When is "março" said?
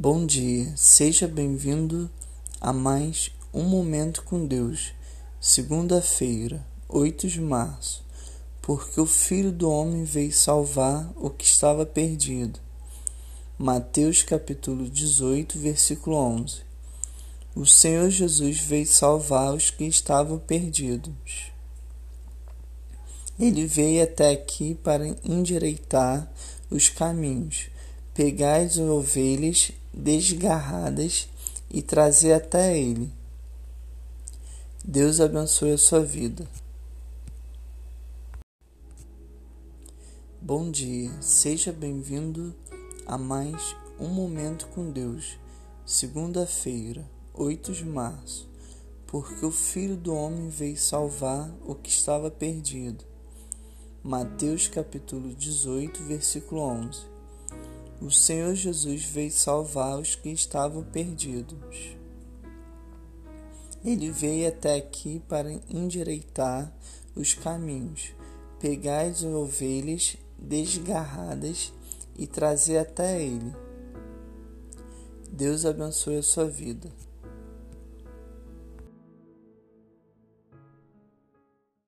7.40-8.04, 47.84-48.48